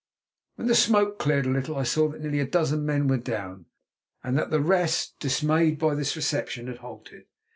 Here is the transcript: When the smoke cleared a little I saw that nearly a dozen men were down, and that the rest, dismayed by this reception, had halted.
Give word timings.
When 0.55 0.65
the 0.67 0.73
smoke 0.73 1.19
cleared 1.19 1.45
a 1.45 1.51
little 1.51 1.77
I 1.77 1.83
saw 1.83 2.09
that 2.09 2.21
nearly 2.21 2.39
a 2.39 2.47
dozen 2.47 2.83
men 2.87 3.07
were 3.07 3.17
down, 3.19 3.67
and 4.23 4.35
that 4.35 4.49
the 4.49 4.59
rest, 4.59 5.13
dismayed 5.19 5.77
by 5.77 5.93
this 5.93 6.15
reception, 6.15 6.65
had 6.65 6.77
halted. 6.79 7.25